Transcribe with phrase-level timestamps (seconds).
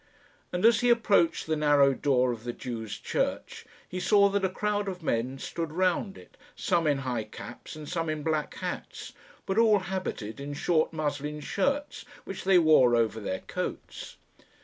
[0.51, 4.49] And as he approached the narrow door of the Jews' church, he saw that a
[4.49, 9.13] crowd of men stood round it, some in high caps and some in black hats,
[9.45, 14.17] but all habited in short muslin shirts, which they wore over their coats.